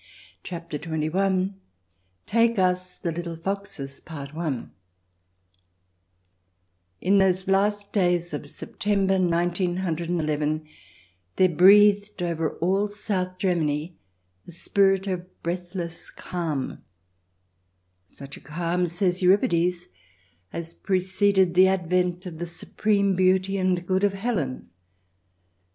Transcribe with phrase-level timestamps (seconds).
[0.41, 1.53] CHAPTER XXI
[2.25, 4.01] "TAKE US THE LITTLE FOXES"
[6.99, 10.65] In those last days of September, nineteen hundred and eleven,
[11.35, 13.95] there breathed over all South Germany
[14.47, 16.81] a spirit of breathless calm—
[18.07, 19.85] such a calm, says Euripides,
[20.51, 24.71] as preceded the advent of the supreme beauty and good of Helen.